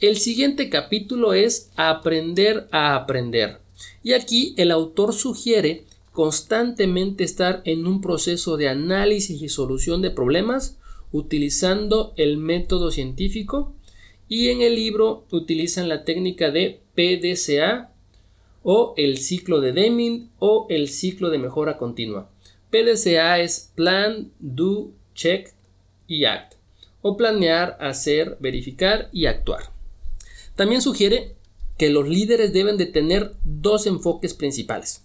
El 0.00 0.16
siguiente 0.16 0.70
capítulo 0.70 1.34
es 1.34 1.70
aprender 1.76 2.68
a 2.70 2.94
aprender. 2.94 3.58
Y 4.02 4.14
aquí 4.14 4.54
el 4.56 4.70
autor 4.70 5.12
sugiere 5.12 5.84
constantemente 6.12 7.24
estar 7.24 7.62
en 7.64 7.86
un 7.86 8.00
proceso 8.00 8.56
de 8.56 8.68
análisis 8.68 9.42
y 9.42 9.48
solución 9.48 10.02
de 10.02 10.10
problemas 10.10 10.78
utilizando 11.12 12.14
el 12.16 12.36
método 12.36 12.90
científico 12.90 13.74
y 14.28 14.48
en 14.48 14.62
el 14.62 14.76
libro 14.76 15.24
utilizan 15.30 15.88
la 15.88 16.04
técnica 16.04 16.50
de 16.50 16.80
PDCA 16.94 17.92
o 18.62 18.94
el 18.96 19.18
ciclo 19.18 19.60
de 19.60 19.72
Deming 19.72 20.30
o 20.38 20.66
el 20.70 20.88
ciclo 20.88 21.30
de 21.30 21.38
mejora 21.38 21.76
continua. 21.76 22.30
PDCA 22.70 23.40
es 23.40 23.70
Plan, 23.74 24.32
Do, 24.38 24.92
Check 25.14 25.52
y 26.06 26.24
Act 26.24 26.54
o 27.02 27.16
planear, 27.16 27.76
hacer, 27.80 28.36
verificar 28.40 29.08
y 29.12 29.26
actuar. 29.26 29.72
También 30.54 30.82
sugiere 30.82 31.34
que 31.78 31.90
los 31.90 32.08
líderes 32.08 32.52
deben 32.52 32.76
de 32.76 32.86
tener 32.86 33.32
dos 33.44 33.86
enfoques 33.86 34.34
principales. 34.34 35.02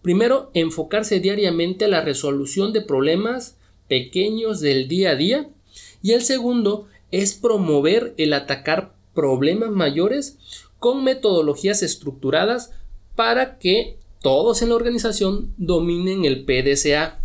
Primero, 0.00 0.50
enfocarse 0.54 1.20
diariamente 1.20 1.84
a 1.84 1.88
la 1.88 2.00
resolución 2.00 2.72
de 2.72 2.80
problemas 2.80 3.56
pequeños 3.88 4.60
del 4.60 4.88
día 4.88 5.10
a 5.10 5.16
día 5.16 5.50
y 6.02 6.12
el 6.12 6.22
segundo 6.22 6.88
es 7.10 7.34
promover 7.34 8.14
el 8.16 8.32
atacar 8.32 8.94
problemas 9.14 9.70
mayores 9.70 10.38
con 10.78 11.04
metodologías 11.04 11.82
estructuradas 11.82 12.72
para 13.16 13.58
que 13.58 13.98
todos 14.20 14.62
en 14.62 14.70
la 14.70 14.74
organización 14.74 15.54
dominen 15.56 16.24
el 16.24 16.44
PDCA. 16.44 17.20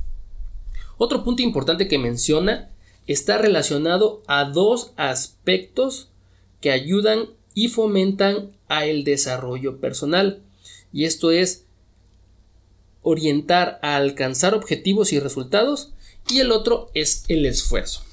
Otro 0.97 1.23
punto 1.23 1.41
importante 1.41 1.87
que 1.87 1.97
menciona 1.97 2.69
está 3.07 3.37
relacionado 3.37 4.21
a 4.27 4.45
dos 4.45 4.93
aspectos 4.95 6.09
que 6.61 6.71
ayudan 6.71 7.29
y 7.53 7.67
fomentan 7.67 8.51
a 8.67 8.85
el 8.85 9.03
desarrollo 9.03 9.79
personal 9.79 10.41
y 10.91 11.05
esto 11.05 11.31
es 11.31 11.65
orientar 13.01 13.79
a 13.81 13.97
alcanzar 13.97 14.53
objetivos 14.53 15.11
y 15.11 15.19
resultados 15.19 15.91
y 16.29 16.39
el 16.39 16.51
otro 16.51 16.89
es 16.93 17.25
el 17.27 17.45
esfuerzo. 17.45 18.03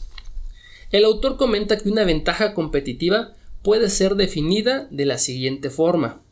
El 0.90 1.04
autor 1.04 1.37
comenta 1.37 1.78
que 1.78 1.88
una 1.88 2.04
ventaja 2.04 2.54
competitiva 2.54 3.34
puede 3.62 3.88
ser 3.90 4.16
definida 4.16 4.88
de 4.90 5.06
la 5.06 5.18
siguiente 5.18 5.70
forma, 5.70 6.22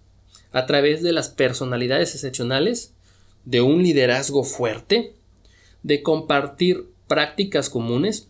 a 0.53 0.67
través 0.67 1.03
de 1.03 1.13
las 1.13 1.29
personalidades 1.29 2.15
excepcionales, 2.15 2.93
de 3.45 3.61
un 3.61 3.83
liderazgo 3.83 4.45
fuerte, 4.45 5.15
de 5.83 6.03
compartir 6.03 6.89
prácticas 7.07 7.71
comunes, 7.71 8.29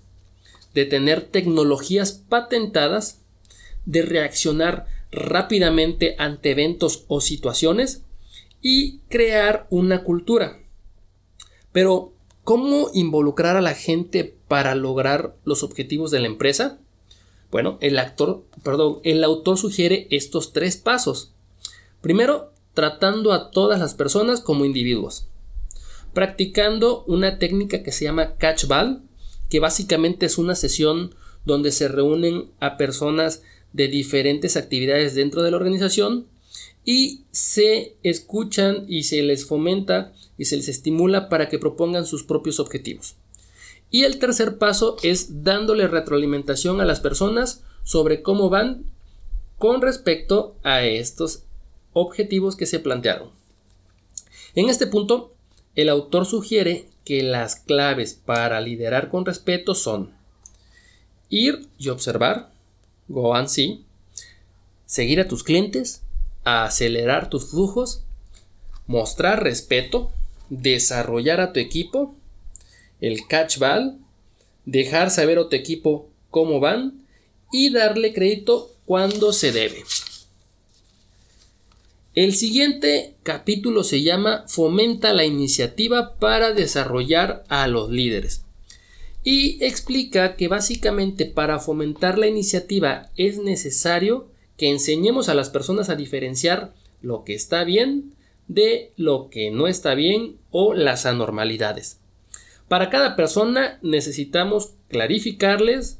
de 0.75 0.85
tener 0.85 1.23
tecnologías 1.23 2.13
patentadas, 2.13 3.21
de 3.87 4.03
reaccionar 4.03 4.87
rápidamente 5.11 6.15
ante 6.19 6.51
eventos 6.51 7.05
o 7.09 7.21
situaciones 7.21 8.03
y 8.61 8.99
crear 9.09 9.67
una 9.71 10.03
cultura. 10.05 10.59
Pero 11.73 12.13
¿Cómo 12.49 12.89
involucrar 12.95 13.59
a 13.59 13.61
la 13.61 13.75
gente 13.75 14.35
para 14.49 14.75
lograr 14.75 15.37
los 15.45 15.63
objetivos 15.63 16.11
de 16.11 16.21
la 16.21 16.29
empresa? 16.29 16.79
Bueno, 17.51 17.77
el 17.83 17.99
actor, 17.99 18.43
perdón, 18.63 19.01
el 19.05 19.23
autor 19.23 19.59
sugiere 19.59 20.09
estos 20.11 20.55
tres 20.55 20.79
pasos. 20.79 21.35
Primero, 22.01 22.53
tratando 22.75 23.33
a 23.33 23.51
todas 23.51 23.81
las 23.81 23.95
personas 23.95 24.41
como 24.41 24.65
individuos. 24.65 25.27
Practicando 26.15 27.05
una 27.07 27.39
técnica 27.39 27.83
que 27.83 27.93
se 27.93 28.05
llama 28.05 28.37
catch 28.37 28.67
ball, 28.67 29.03
que 29.49 29.61
básicamente 29.61 30.27
es 30.27 30.39
una 30.39 30.55
sesión 30.55 31.15
donde 31.45 31.73
se 31.73 31.89
reúnen 31.89 32.51
a 32.61 32.77
personas 32.77 33.43
de 33.73 33.89
diferentes 33.89 34.57
actividades 34.57 35.15
dentro 35.15 35.43
de 35.43 35.51
la 35.51 35.57
organización 35.57 36.27
y 36.85 37.23
se 37.33 37.97
escuchan 38.03 38.85
y 38.89 39.03
se 39.03 39.23
les 39.23 39.45
fomenta 39.45 40.13
y 40.37 40.47
se 40.47 40.57
les 40.57 40.69
estimula 40.69 41.29
para 41.29 41.49
que 41.49 41.59
propongan 41.59 42.07
sus 42.07 42.23
propios 42.23 42.61
objetivos. 42.61 43.17
Y 43.91 44.05
el 44.05 44.19
tercer 44.19 44.59
paso 44.59 44.97
es 45.03 45.43
dándole 45.43 45.89
retroalimentación 45.89 46.81
a 46.81 46.85
las 46.85 47.01
personas 47.01 47.63
sobre 47.85 48.23
cómo 48.23 48.51
van 48.51 48.85
con 49.59 49.83
respecto 49.83 50.57
a 50.63 50.85
estos 50.85 51.43
objetivos 51.93 52.57
que 52.57 52.67
se 52.67 52.81
plantearon. 52.81 53.31
En 54.55 54.69
este 54.69 54.87
punto, 54.87 55.33
el 55.75 55.89
autor 55.89 56.27
sugiere 56.27 56.89
que 57.05 57.23
las 57.23 57.57
claves 57.57 58.15
para 58.15 58.61
liderar 58.61 59.09
con 59.09 59.25
respeto 59.25 59.75
son 59.75 60.13
ir 61.29 61.69
y 61.79 61.89
observar, 61.89 62.51
go 63.09 63.35
and 63.35 63.49
see, 63.49 63.85
seguir 64.87 65.21
a 65.21 65.29
tus 65.29 65.45
clientes, 65.45 66.03
acelerar 66.45 67.31
tus 67.31 67.51
flujos, 67.51 68.05
mostrar 68.87 69.43
respeto, 69.43 70.11
desarrollar 70.49 71.41
a 71.41 71.53
tu 71.53 71.61
equipo, 71.61 72.15
el 73.01 73.27
catch 73.29 73.59
ball, 73.59 73.99
dejar 74.65 75.11
saber 75.11 75.39
a 75.39 75.49
tu 75.49 75.57
equipo 75.57 76.09
cómo 76.31 76.61
van 76.61 77.07
y 77.53 77.73
darle 77.73 78.13
crédito 78.13 78.71
cuando 78.87 79.33
se 79.33 79.53
debe. 79.53 79.85
El 82.15 82.35
siguiente 82.35 83.17
capítulo 83.23 83.85
se 83.85 84.03
llama 84.03 84.45
Fomenta 84.49 85.13
la 85.13 85.25
iniciativa 85.25 86.15
para 86.19 86.53
desarrollar 86.53 87.45
a 87.49 87.69
los 87.69 87.91
líderes. 87.91 88.45
y 89.25 89.63
explica 89.63 90.37
que 90.37 90.49
básicamente 90.49 91.27
para 91.27 91.59
fomentar 91.59 92.17
la 92.17 92.29
iniciativa 92.29 93.11
es 93.17 93.37
necesario 93.37 94.29
que 94.57 94.71
enseñemos 94.71 95.29
a 95.29 95.35
las 95.35 95.51
personas 95.51 95.91
a 95.91 95.97
diferenciar 95.97 96.73
lo 97.03 97.25
que 97.25 97.35
está 97.35 97.65
bien 97.65 98.15
de 98.47 98.93
lo 98.97 99.29
que 99.29 99.51
no 99.51 99.67
está 99.67 99.95
bien 99.95 100.37
o 100.51 100.73
las 100.73 101.05
anormalidades. 101.05 101.99
Para 102.69 102.89
cada 102.89 103.17
persona 103.17 103.79
necesitamos 103.83 104.73
clarificarles 104.89 105.99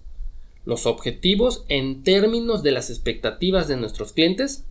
los 0.65 0.87
objetivos 0.87 1.65
en 1.69 2.03
términos 2.03 2.63
de 2.63 2.73
las 2.73 2.89
expectativas 2.89 3.69
de 3.69 3.77
nuestros 3.77 4.15
clientes, 4.15 4.65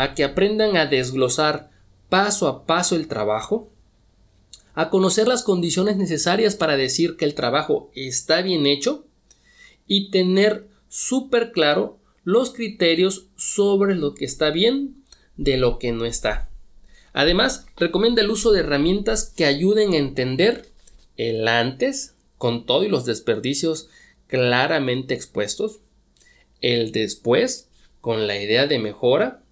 a 0.00 0.14
que 0.14 0.24
aprendan 0.24 0.78
a 0.78 0.86
desglosar 0.86 1.70
paso 2.08 2.48
a 2.48 2.64
paso 2.64 2.96
el 2.96 3.06
trabajo, 3.06 3.70
a 4.72 4.88
conocer 4.88 5.28
las 5.28 5.42
condiciones 5.42 5.98
necesarias 5.98 6.56
para 6.56 6.78
decir 6.78 7.18
que 7.18 7.26
el 7.26 7.34
trabajo 7.34 7.90
está 7.94 8.40
bien 8.40 8.64
hecho 8.64 9.04
y 9.86 10.10
tener 10.10 10.68
súper 10.88 11.52
claro 11.52 11.98
los 12.24 12.54
criterios 12.54 13.26
sobre 13.36 13.94
lo 13.94 14.14
que 14.14 14.24
está 14.24 14.48
bien 14.48 15.04
de 15.36 15.58
lo 15.58 15.78
que 15.78 15.92
no 15.92 16.06
está. 16.06 16.48
Además, 17.12 17.66
recomienda 17.76 18.22
el 18.22 18.30
uso 18.30 18.52
de 18.52 18.60
herramientas 18.60 19.30
que 19.36 19.44
ayuden 19.44 19.92
a 19.92 19.98
entender 19.98 20.70
el 21.18 21.46
antes, 21.46 22.14
con 22.38 22.64
todo 22.64 22.84
y 22.84 22.88
los 22.88 23.04
desperdicios 23.04 23.90
claramente 24.28 25.12
expuestos, 25.12 25.80
el 26.62 26.90
después, 26.90 27.68
con 28.00 28.26
la 28.26 28.40
idea 28.40 28.66
de 28.66 28.78
mejora, 28.78 29.42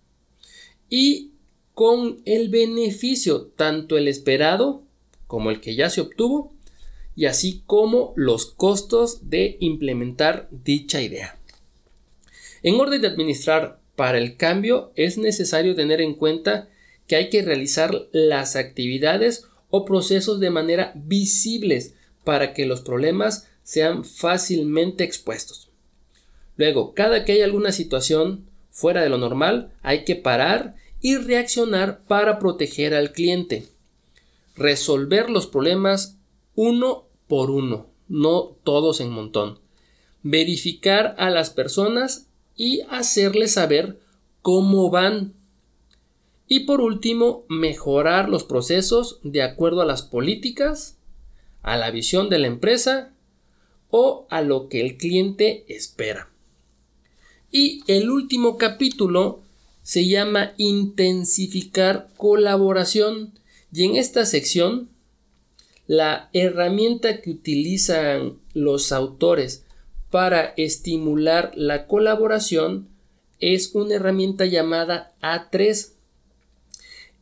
y 0.88 1.33
con 1.75 2.21
el 2.25 2.49
beneficio, 2.49 3.47
tanto 3.54 3.97
el 3.97 4.09
esperado 4.09 4.83
como 5.26 5.50
el 5.50 5.61
que 5.61 5.75
ya 5.75 5.90
se 5.90 6.00
obtuvo, 6.00 6.52
y 7.14 7.26
así 7.26 7.62
como 7.66 8.12
los 8.16 8.47
costos 8.47 9.28
de 9.30 9.57
implementar 9.61 10.49
dicha 10.50 11.02
idea. 11.02 11.38
En 12.62 12.76
orden 12.76 13.02
de 13.02 13.09
administrar 13.09 13.80
para 13.97 14.18
el 14.18 14.37
cambio 14.37 14.92
es 14.95 15.18
necesario 15.18 15.75
tener 15.75 16.00
en 16.00 16.14
cuenta 16.14 16.68
que 17.07 17.16
hay 17.16 17.28
que 17.30 17.42
realizar 17.42 18.09
las 18.12 18.57
actividades 18.57 19.47
o 19.71 19.85
procesos 19.85 20.40
de 20.40 20.50
manera 20.50 20.92
visibles 20.95 21.95
para 22.25 22.54
que 22.54 22.66
los 22.66 22.80
problemas 22.80 23.49
sean 23.62 24.04
fácilmente 24.04 25.04
expuestos. 25.04 25.71
Luego, 26.57 26.95
cada 26.95 27.25
que 27.25 27.33
hay 27.33 27.42
alguna 27.42 27.73
situación 27.73 28.47
fuera 28.78 29.02
de 29.02 29.08
lo 29.08 29.18
normal, 29.18 29.73
hay 29.82 30.04
que 30.04 30.14
parar 30.14 30.76
y 31.00 31.16
reaccionar 31.16 32.04
para 32.04 32.38
proteger 32.38 32.94
al 32.94 33.11
cliente. 33.11 33.66
Resolver 34.56 35.30
los 35.30 35.49
problemas 35.49 36.16
uno 36.54 37.06
por 37.26 37.50
uno, 37.50 37.88
no 38.06 38.56
todos 38.62 39.00
en 39.00 39.11
montón. 39.11 39.58
Verificar 40.23 41.16
a 41.18 41.28
las 41.28 41.50
personas 41.50 42.28
y 42.54 42.82
hacerles 42.88 43.54
saber 43.54 43.99
cómo 44.42 44.90
van. 44.90 45.35
Y 46.47 46.61
por 46.61 46.80
último, 46.80 47.47
mejorar 47.49 48.28
los 48.28 48.44
procesos 48.44 49.18
de 49.25 49.42
acuerdo 49.42 49.82
a 49.82 49.87
las 49.87 50.02
políticas, 50.02 50.99
a 51.62 51.76
la 51.76 51.90
visión 51.90 52.30
de 52.30 52.38
la 52.38 52.47
empresa 52.47 53.12
o 53.90 54.28
a 54.30 54.40
lo 54.40 54.68
que 54.68 54.80
el 54.80 54.97
cliente 54.99 55.64
espera. 55.66 56.30
Y 57.50 57.82
el 57.86 58.10
último 58.10 58.58
capítulo 58.58 59.40
se 59.82 60.06
llama 60.06 60.52
intensificar 60.58 62.08
colaboración 62.16 63.32
y 63.72 63.84
en 63.84 63.96
esta 63.96 64.26
sección 64.26 64.90
la 65.86 66.28
herramienta 66.34 67.22
que 67.22 67.30
utilizan 67.30 68.38
los 68.52 68.92
autores 68.92 69.64
para 70.10 70.52
estimular 70.58 71.52
la 71.54 71.86
colaboración 71.86 72.88
es 73.40 73.74
una 73.74 73.94
herramienta 73.94 74.44
llamada 74.44 75.14
A3. 75.22 75.92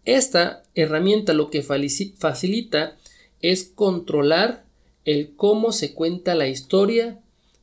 Esta 0.04 0.64
herramienta 0.74 1.34
lo 1.34 1.50
que 1.50 1.62
facilita 1.62 2.96
es 3.42 3.70
controlar 3.74 4.64
el 5.04 5.36
cómo 5.36 5.70
se 5.70 5.94
cuenta 5.94 6.34
la 6.34 6.48
historia 6.48 7.20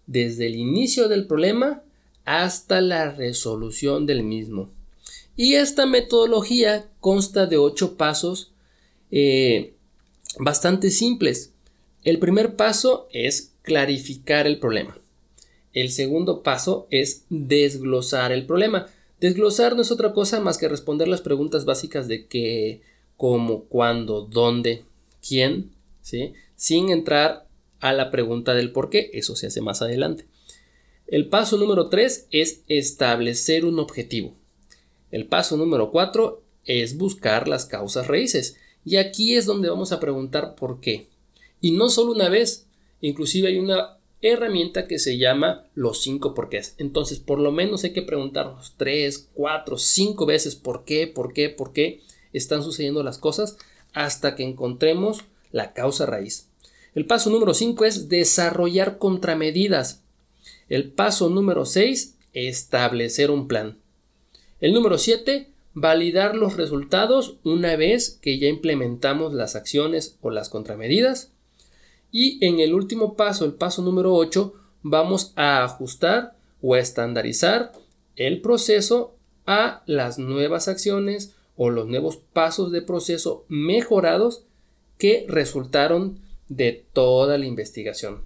desde 0.08 0.48
el 0.48 0.56
inicio 0.56 1.10
del 1.10 1.28
problema 1.28 1.84
hasta 2.26 2.82
la 2.82 3.12
resolución 3.12 4.06
del 4.06 4.24
mismo. 4.24 4.70
Y 5.36 5.56
esta 5.56 5.86
metodología 5.86 6.90
consta 7.00 7.46
de 7.48 7.58
ocho 7.58 7.98
pasos 7.98 8.54
eh, 9.12 9.74
bastante 10.40 10.90
simples. 10.92 11.54
El 12.04 12.20
primer 12.20 12.56
paso 12.56 13.08
es 13.12 13.54
clarificar 13.62 14.46
el 14.46 14.60
problema. 14.60 14.98
El 15.74 15.90
segundo 15.90 16.44
paso 16.44 16.88
es 16.92 17.26
desglosar 17.30 18.32
el 18.32 18.46
problema. 18.46 18.88
Desglosar 19.20 19.76
no 19.76 19.82
es 19.82 19.92
otra 19.92 20.14
cosa 20.14 20.40
más 20.40 20.58
que 20.58 20.68
responder 20.68 21.08
las 21.08 21.22
preguntas 21.22 21.66
básicas 21.66 22.08
de 22.08 22.28
qué, 22.28 22.82
cómo, 23.18 23.64
cuándo, 23.66 24.22
dónde, 24.22 24.84
quién, 25.28 25.72
¿sí? 26.02 26.34
sin 26.56 26.90
entrar 26.90 27.48
a 27.80 27.94
la 27.94 28.12
pregunta 28.12 28.54
del 28.54 28.72
por 28.72 28.90
qué. 28.90 29.10
Eso 29.14 29.36
se 29.36 29.48
hace 29.48 29.62
más 29.62 29.82
adelante. 29.82 30.28
El 31.14 31.30
paso 31.30 31.58
número 31.58 31.90
3 31.90 32.30
es 32.32 32.64
establecer 32.68 33.66
un 33.66 33.78
objetivo. 33.78 34.34
El 35.12 35.28
paso 35.28 35.58
número 35.58 35.92
4 35.92 36.42
es 36.66 36.98
buscar 36.98 37.48
las 37.48 37.68
causas 37.68 38.08
raíces. 38.08 38.58
Y 38.84 38.96
aquí 38.96 39.36
es 39.36 39.46
donde 39.46 39.70
vamos 39.70 39.92
a 39.92 40.00
preguntar 40.00 40.56
por 40.56 40.80
qué. 40.80 41.10
Y 41.62 41.70
no 41.70 41.90
solo 41.90 42.14
una 42.14 42.30
vez, 42.30 42.66
inclusive 43.00 43.50
hay 43.50 43.60
una 43.60 44.00
herramienta 44.24 44.88
que 44.88 44.98
se 44.98 45.20
llama 45.20 45.68
los 45.76 46.02
cinco 46.02 46.34
porqués. 46.34 46.74
Entonces, 46.80 47.20
por 47.20 47.38
lo 47.38 47.52
menos 47.52 47.84
hay 47.84 47.94
que 47.94 48.02
preguntarnos 48.02 48.74
tres, 48.78 49.30
cuatro, 49.36 49.78
cinco 49.78 50.26
veces 50.26 50.56
por 50.56 50.84
qué, 50.84 51.06
por 51.06 51.32
qué, 51.32 51.50
por 51.50 51.74
qué 51.74 52.02
están 52.34 52.64
sucediendo 52.64 53.04
las 53.04 53.20
cosas 53.20 53.60
hasta 53.94 54.34
que 54.34 54.42
encontremos 54.46 55.20
la 55.52 55.74
causa 55.74 56.08
raíz. 56.08 56.48
El 56.96 57.06
paso 57.06 57.30
número 57.30 57.54
5 57.54 57.86
es 57.86 58.10
desarrollar 58.10 58.98
contramedidas. 58.98 60.03
El 60.74 60.90
paso 60.90 61.30
número 61.30 61.68
6, 61.68 62.16
establecer 62.34 63.30
un 63.30 63.48
plan. 63.48 63.78
El 64.60 64.74
número 64.74 64.98
7, 64.98 65.52
validar 65.76 66.36
los 66.36 66.58
resultados 66.58 67.36
una 67.44 67.76
vez 67.76 68.18
que 68.20 68.40
ya 68.40 68.48
implementamos 68.48 69.36
las 69.36 69.56
acciones 69.56 70.18
o 70.22 70.32
las 70.32 70.50
contramedidas. 70.50 71.30
Y 72.12 72.44
en 72.44 72.60
el 72.60 72.74
último 72.74 73.16
paso, 73.16 73.46
el 73.46 73.54
paso 73.54 73.84
número 73.84 74.16
8, 74.16 74.52
vamos 74.82 75.34
a 75.36 75.64
ajustar 75.64 76.36
o 76.60 76.74
a 76.74 76.80
estandarizar 76.80 77.74
el 78.16 78.42
proceso 78.42 79.14
a 79.46 79.84
las 79.86 80.18
nuevas 80.18 80.68
acciones 80.68 81.36
o 81.56 81.70
los 81.70 81.86
nuevos 81.86 82.18
pasos 82.18 82.72
de 82.72 82.82
proceso 82.82 83.46
mejorados 83.48 84.42
que 84.98 85.28
resultaron 85.30 86.18
de 86.50 86.84
toda 86.94 87.38
la 87.38 87.46
investigación. 87.46 88.24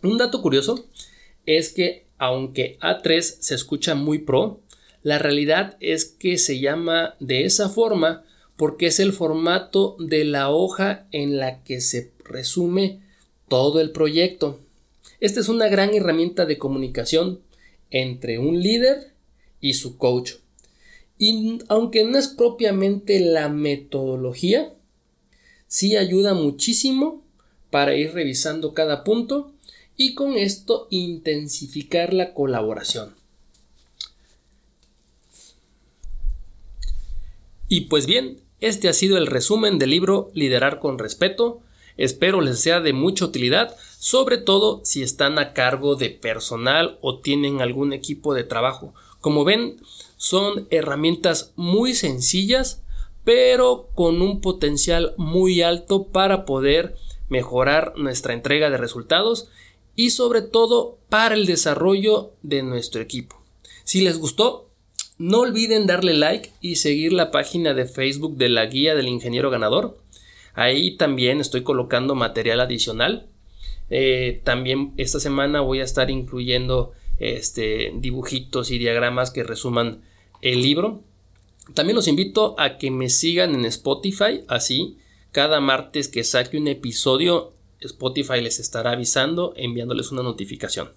Un 0.00 0.16
dato 0.16 0.42
curioso 0.42 0.86
es 1.46 1.72
que 1.72 2.06
aunque 2.18 2.78
A3 2.80 3.20
se 3.20 3.54
escucha 3.54 3.94
muy 3.94 4.18
pro, 4.18 4.60
la 5.02 5.18
realidad 5.18 5.76
es 5.80 6.04
que 6.04 6.38
se 6.38 6.60
llama 6.60 7.16
de 7.18 7.44
esa 7.44 7.68
forma 7.68 8.24
porque 8.56 8.86
es 8.86 9.00
el 9.00 9.12
formato 9.12 9.96
de 9.98 10.24
la 10.24 10.50
hoja 10.50 11.06
en 11.10 11.38
la 11.38 11.64
que 11.64 11.80
se 11.80 12.12
resume 12.24 13.00
todo 13.48 13.80
el 13.80 13.90
proyecto. 13.90 14.60
Esta 15.18 15.40
es 15.40 15.48
una 15.48 15.68
gran 15.68 15.94
herramienta 15.94 16.46
de 16.46 16.58
comunicación 16.58 17.40
entre 17.90 18.38
un 18.38 18.62
líder 18.62 19.12
y 19.60 19.74
su 19.74 19.98
coach. 19.98 20.34
Y 21.18 21.58
aunque 21.68 22.04
no 22.04 22.18
es 22.18 22.28
propiamente 22.28 23.20
la 23.20 23.48
metodología, 23.48 24.72
sí 25.66 25.96
ayuda 25.96 26.34
muchísimo 26.34 27.22
para 27.70 27.94
ir 27.96 28.12
revisando 28.12 28.74
cada 28.74 29.04
punto 29.04 29.51
y 29.96 30.14
con 30.14 30.36
esto 30.36 30.86
intensificar 30.90 32.12
la 32.12 32.34
colaboración. 32.34 33.14
Y 37.68 37.82
pues 37.82 38.06
bien, 38.06 38.40
este 38.60 38.88
ha 38.88 38.92
sido 38.92 39.16
el 39.16 39.26
resumen 39.26 39.78
del 39.78 39.90
libro 39.90 40.30
Liderar 40.34 40.78
con 40.78 40.98
Respeto 40.98 41.62
Espero 41.96 42.40
les 42.40 42.60
sea 42.60 42.80
de 42.80 42.92
mucha 42.92 43.24
utilidad, 43.24 43.76
sobre 43.98 44.38
todo 44.38 44.80
si 44.84 45.02
están 45.02 45.38
a 45.38 45.52
cargo 45.52 45.94
de 45.94 46.10
personal 46.10 46.98
o 47.00 47.18
tienen 47.18 47.60
algún 47.60 47.92
equipo 47.92 48.34
de 48.34 48.44
trabajo. 48.44 48.94
Como 49.20 49.44
ven, 49.44 49.76
son 50.16 50.66
herramientas 50.70 51.52
muy 51.56 51.94
sencillas, 51.94 52.82
pero 53.24 53.88
con 53.94 54.22
un 54.22 54.40
potencial 54.40 55.14
muy 55.16 55.62
alto 55.62 56.04
para 56.04 56.44
poder 56.44 56.96
mejorar 57.28 57.92
nuestra 57.96 58.32
entrega 58.32 58.70
de 58.70 58.78
resultados 58.78 59.48
y 59.96 60.10
sobre 60.10 60.42
todo 60.42 60.98
para 61.08 61.34
el 61.34 61.46
desarrollo 61.46 62.32
de 62.42 62.62
nuestro 62.62 63.00
equipo. 63.00 63.42
Si 63.84 64.00
les 64.00 64.18
gustó, 64.18 64.68
no 65.18 65.40
olviden 65.40 65.86
darle 65.86 66.14
like 66.14 66.52
y 66.60 66.76
seguir 66.76 67.12
la 67.12 67.30
página 67.30 67.74
de 67.74 67.86
Facebook 67.86 68.36
de 68.36 68.48
la 68.48 68.66
guía 68.66 68.94
del 68.94 69.08
ingeniero 69.08 69.50
ganador 69.50 70.02
Ahí 70.54 70.96
también 70.96 71.40
estoy 71.40 71.62
colocando 71.62 72.14
material 72.14 72.60
adicional. 72.60 73.26
Eh, 73.90 74.40
también 74.44 74.92
esta 74.96 75.20
semana 75.20 75.60
voy 75.60 75.80
a 75.80 75.84
estar 75.84 76.10
incluyendo 76.10 76.92
este, 77.18 77.92
dibujitos 77.96 78.70
y 78.70 78.78
diagramas 78.78 79.30
que 79.30 79.44
resuman 79.44 80.02
el 80.40 80.62
libro. 80.62 81.02
También 81.74 81.96
los 81.96 82.08
invito 82.08 82.54
a 82.58 82.76
que 82.76 82.90
me 82.90 83.08
sigan 83.08 83.54
en 83.54 83.64
Spotify, 83.64 84.44
así 84.48 84.98
cada 85.30 85.60
martes 85.60 86.08
que 86.08 86.24
saque 86.24 86.58
un 86.58 86.68
episodio, 86.68 87.54
Spotify 87.86 88.40
les 88.40 88.58
estará 88.58 88.92
avisando, 88.92 89.52
enviándoles 89.56 90.12
una 90.12 90.22
notificación. 90.22 90.90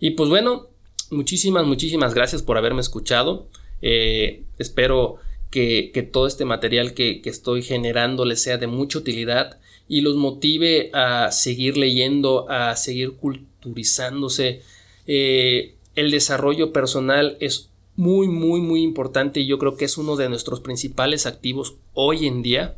Y 0.00 0.10
pues 0.10 0.28
bueno, 0.28 0.68
muchísimas, 1.10 1.66
muchísimas 1.66 2.14
gracias 2.14 2.42
por 2.42 2.56
haberme 2.56 2.80
escuchado. 2.80 3.48
Eh, 3.82 4.44
espero 4.58 5.16
que, 5.50 6.08
todo 6.12 6.26
este 6.26 6.44
material 6.44 6.94
que, 6.94 7.22
estoy 7.24 7.62
generando 7.62 8.24
les 8.24 8.42
sea 8.42 8.58
de 8.58 8.66
mucha 8.66 8.98
utilidad 8.98 9.58
y 9.88 10.02
los 10.02 10.16
motive 10.16 10.90
a 10.92 11.32
seguir 11.32 11.76
leyendo, 11.76 12.48
a 12.50 12.76
seguir 12.76 13.12
culturizándose. 13.12 14.62
Eh, 15.06 15.74
el 15.94 16.10
desarrollo 16.10 16.72
personal 16.72 17.36
es 17.40 17.70
muy, 17.96 18.28
muy, 18.28 18.60
muy 18.60 18.82
importante 18.82 19.40
y 19.40 19.46
yo 19.46 19.58
creo 19.58 19.76
que 19.76 19.86
es 19.86 19.98
uno 19.98 20.14
de 20.16 20.28
nuestros 20.28 20.60
principales 20.60 21.26
activos 21.26 21.74
hoy 21.94 22.26
en 22.26 22.42
día. 22.42 22.76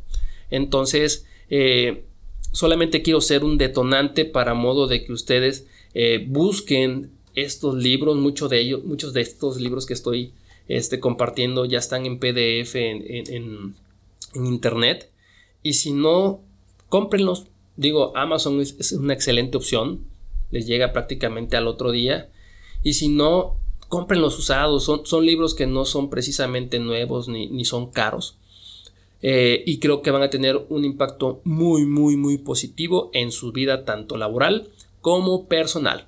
Entonces, 0.51 1.27
eh, 1.51 2.05
solamente 2.53 3.03
quiero 3.03 3.21
ser 3.21 3.45
un 3.45 3.59
detonante 3.59 4.25
para 4.25 4.55
modo 4.55 4.87
de 4.87 5.05
que 5.05 5.13
ustedes 5.13 5.67
eh, 5.95 6.25
busquen 6.29 7.13
estos 7.35 7.77
libros, 7.77 8.17
muchos 8.17 8.51
de 8.51 8.61
ellos, 8.61 8.85
muchos 8.85 9.13
de 9.13 9.21
estos 9.21 9.61
libros 9.61 9.87
que 9.87 9.95
estoy 9.95 10.33
este, 10.69 11.01
compartiendo 11.01 11.65
ya 11.65 11.79
están 11.79 12.07
en 12.07 12.19
PDF 12.19 12.77
en, 12.77 13.75
internet. 14.35 15.11
Y 15.63 15.75
si 15.75 15.93
no, 15.93 16.43
cómprenlos. 16.89 17.47
Digo, 17.77 18.17
Amazon 18.17 18.61
es, 18.61 18.93
una 18.93 19.13
excelente 19.15 19.57
opción. 19.57 20.05
Les 20.51 20.67
llega 20.67 20.93
prácticamente 20.93 21.57
al 21.57 21.67
otro 21.67 21.91
día. 21.91 22.31
Y 22.83 22.93
si 22.93 23.09
no, 23.09 23.57
cómprenlos 23.89 24.39
usados. 24.39 24.85
Son, 24.85 25.05
son 25.05 25.27
libros 25.27 25.55
que 25.55 25.67
no 25.67 25.85
son 25.85 26.11
precisamente 26.11 26.79
nuevos 26.79 27.29
ni, 27.29 27.49
ni 27.49 27.65
son 27.65 27.91
caros. 27.91 28.39
Eh, 29.23 29.63
y 29.67 29.79
creo 29.81 30.03
que 30.03 30.11
van 30.11 30.23
a 30.23 30.31
tener 30.31 30.67
un 30.69 30.85
impacto 30.85 31.41
muy, 31.45 31.85
muy, 31.85 32.17
muy 32.17 32.39
positivo 32.39 33.11
en 33.13 33.33
su 33.33 33.53
vida 33.53 33.85
tanto 33.85 34.17
laboral 34.17 34.71
como 35.01 35.47
personal. 35.47 36.07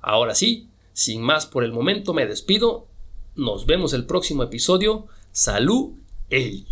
Ahora 0.00 0.34
sí, 0.34 0.68
sin 0.92 1.22
más 1.22 1.46
por 1.46 1.64
el 1.64 1.72
momento 1.72 2.14
me 2.14 2.26
despido. 2.26 2.86
Nos 3.34 3.66
vemos 3.66 3.92
el 3.92 4.06
próximo 4.06 4.42
episodio. 4.42 5.06
Salud. 5.32 5.90
Ey. 6.30 6.66